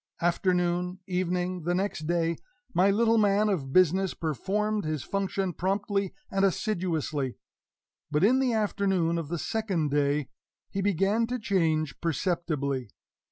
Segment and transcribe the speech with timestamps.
[0.19, 2.37] Afternoon evening the next day
[2.73, 7.37] my little man of business performed his function promptly and assiduously.
[8.09, 10.29] But in the afternoon of the second day
[10.71, 12.89] he began to change perceptibly.